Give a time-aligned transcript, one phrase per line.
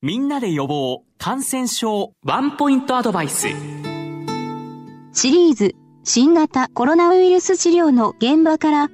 [0.00, 3.48] みんなで予防感染症ワンポイントアドバイス
[5.12, 5.74] シリーズ
[6.04, 8.90] 新型コロナウイルス治療の現場から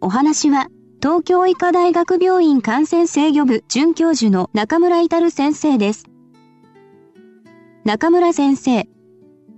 [0.00, 0.68] お話は
[1.02, 6.04] 東京医科大学病院感染制御部准教授の中村至先生です。
[7.84, 8.86] 中村先生、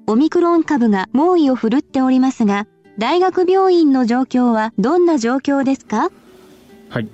[0.07, 2.67] オミクロン株が猛威を振るっておりますが、
[2.97, 6.11] 大学病院の状況はどんな状況ですか？
[6.89, 7.09] はい。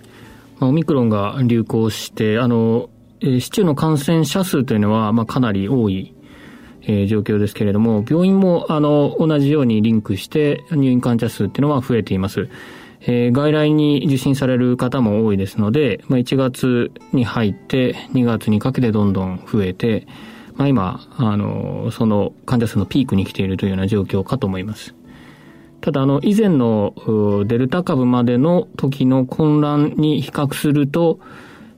[0.61, 2.91] オミクロンが流行して、あの、
[3.21, 6.15] え市中の感染者数というのは、まあ、かなり多い、
[6.83, 12.49] えー、状況ですけれども、病院も、あの、同じようにリンクして、入院患者数っていうのは増えています。
[13.01, 20.07] えー、外来に受診される方も多いですので、まあ、1月に入って2月にかけてどんどん増えて、
[20.57, 24.95] まあ、今、あの、その患者数のピークに来ているというような状況かと思います。
[25.81, 26.95] ただ、あの、以前の
[27.47, 31.21] デルタ株までの時の混乱に比較すると、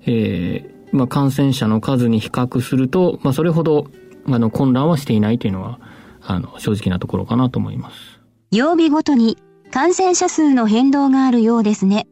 [0.07, 3.87] えー、まあ、感染者の数に比較すると、まあ、それほど、
[4.27, 5.79] あの、混乱はしていないというのは、
[6.23, 8.21] あの、正直なところかなと思います。
[8.51, 9.39] 曜日ごとに
[9.71, 12.07] 感染者数の変動があるようですね。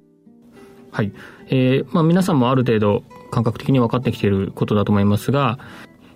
[0.90, 1.12] はい。
[1.48, 5.58] えー、まあ、皆さんもある程度感覚的に分かってきていることだと思いますが、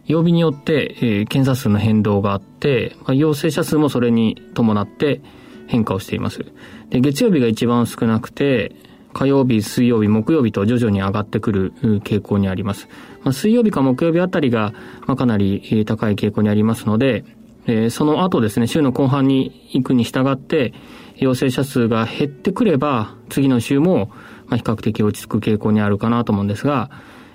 [0.06, 5.20] 曜日によって、えー、検査数の変動があって、まあ、陽性者数もそれに伴って
[5.66, 6.44] 変化をしています。
[6.91, 8.76] で、月曜日が一番少なくて、
[9.12, 12.88] 火曜日、水曜日、木曜日と徐々に上がってくる傾向にあります。
[13.22, 14.72] まあ、水曜日か木曜日あたりが、
[15.06, 17.24] まあ、かなり高い傾向にありますので、
[17.66, 20.72] えー、その後ですね、週の後半に行くに従って、
[21.16, 24.10] 陽性者数が減ってくれば、次の週も、
[24.46, 26.91] まあ、比較的落ち着く傾向にあるかなと思うんですが、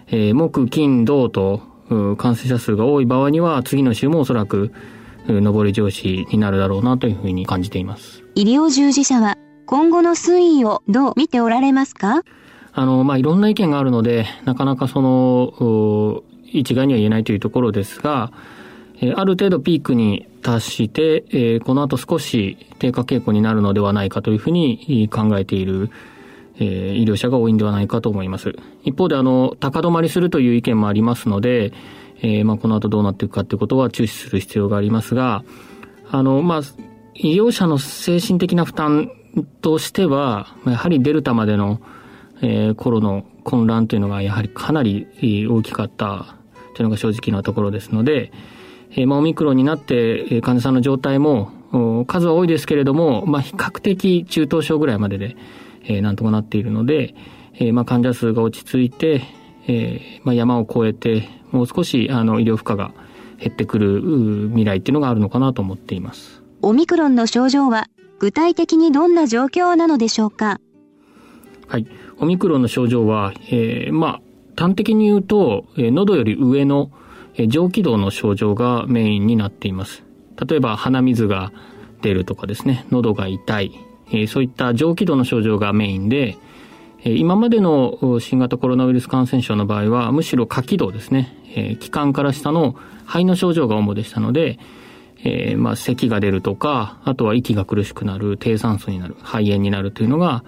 [0.07, 1.61] えー、木、金、土と、
[2.17, 4.73] 感染者数が多い場合には、次の週もおそらく、
[5.27, 8.23] 上り調子になるだろうなというふうに感じています。
[8.35, 9.37] 医療従事者は、
[9.67, 12.23] 今後の推移をどう見ておられますか？
[12.71, 18.31] あの、まあ、いろんな意見があるので、なかなかその、一概には言えないというところですが、
[19.01, 25.89] えある程度ピークに達して、えー、この後少し低下傾向になるのではないかというふうに考えている、
[26.59, 28.55] えー、医療者が多いんではないかと思います。
[28.83, 31.73] 一方で、あの、高止まりするという意見もありますので、
[32.21, 35.43] えー、まあ、この後どうなっていくかということは注視する必要がありますが、
[36.09, 36.61] あの、まあ、
[37.15, 39.11] 医療者の精神的な負担
[39.43, 41.81] としては、やはりデルタまでの、
[42.41, 45.07] えー、頃の混乱というのがやはりかなり
[45.49, 46.35] 大きかった
[46.75, 48.31] というのが正直なところですので、
[48.91, 51.51] えー、まあ、オミクロンになって、患者さんの状態も、
[52.07, 55.35] 数は多いですけれども、まあ、比較的中等症ぐらいまでで、
[55.83, 57.13] えー、なんとかなっているので、
[57.55, 59.21] えー、まあ、患者数が落ち着いて、
[59.67, 62.93] えー、まあ、山を越えて、もう少し、あの、医療負荷が
[63.39, 66.41] 減ってくる未来っていうのがあるのかなと思っています。
[66.61, 67.87] オミクロンの症状は、
[68.19, 70.59] 具体的にどんな状況なのでしょうか？
[71.67, 71.87] はい。
[72.19, 74.21] オミクロンの症状は、えー、まあ、
[74.55, 76.91] 端的に言うと、えー、喉より上の、
[77.35, 80.03] え上気道の症状がメインになっています。
[80.47, 81.51] 例えば鼻水が
[82.01, 83.71] 出るとかですね、喉が痛い、
[84.11, 86.39] えそういった上気道の症状がメインで、
[87.03, 94.57] え今までの新型コロナウイルス感染症の場合は、むしろ下気道ですね、え気管から下の肺の症状が主でしたので、
[95.23, 100.43] えー、まあ、咳が出るとか、あとは息が苦しくなる、低酸素になる、肺炎になるというのが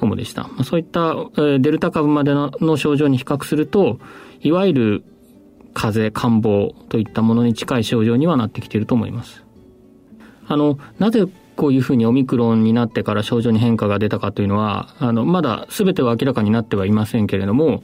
[0.00, 0.44] 主でした。
[0.44, 3.98] まあ、そういった、え、デルタ株までの症状に比較すると、
[4.42, 5.04] いわゆる
[5.74, 9.44] 風邪、感冒といったものに近い症状にはなってきていると思います。
[10.46, 11.26] あの、なぜ
[11.56, 17.82] こういうふうにオミクロンになってから症状に変化が出たかというのは、あの、まだ全ては明らかになってはいませんけれども、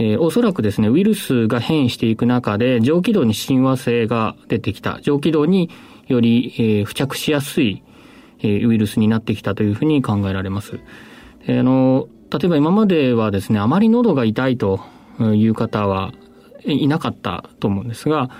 [0.00, 4.98] えー、おそらくですね、ウイルスが変異していく中で、上気道に親和性が出てきた。
[5.02, 5.68] 上気道に
[6.08, 7.82] より、えー、付着しやすい、
[8.38, 10.80] えー、ウイルスになってきたというふうに考えられます。
[11.46, 14.80] あの、例えば今まではですね、あまり喉が痛いと
[15.20, 16.14] いう方は
[16.64, 18.30] いなかったと思うんですが、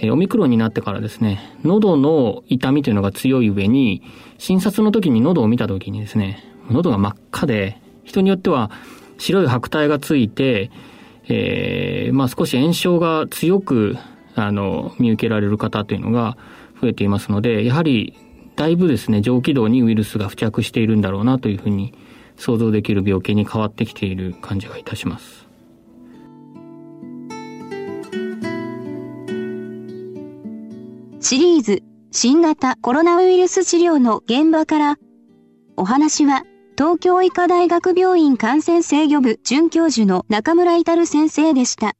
[0.00, 4.02] えオミクロンになってからですね、喉の痛みというのが強い上に、
[4.38, 8.72] 診察の時に喉を見た時にですね、喉が真っ赤で、人によっては
[9.18, 10.72] 白い白体がついて、
[11.28, 13.96] えー、まあ少し炎症が強く、
[14.34, 16.36] あの、見受けられる方というのが
[16.80, 18.14] 増えていますので、やはり、
[18.56, 21.94] だいぶですね、上気道にウイルスが付着しているんだろうなというふうに
[22.36, 25.44] 想像できる病気に変わってきている感じがいたします。
[31.20, 34.96] シリーズ新型コロナウイルス治療の現場から
[35.76, 36.44] お話は
[36.76, 41.94] 東京医科大学病院感染制御部准教授の中村至先生でした。